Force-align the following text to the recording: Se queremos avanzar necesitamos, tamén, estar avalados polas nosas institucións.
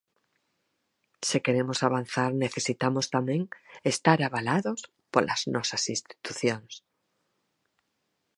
Se 1.29 1.37
queremos 1.45 1.79
avanzar 1.87 2.31
necesitamos, 2.45 3.05
tamén, 3.15 3.41
estar 3.93 4.19
avalados 4.21 4.79
polas 5.13 5.41
nosas 5.55 5.83
institucións. 5.95 6.71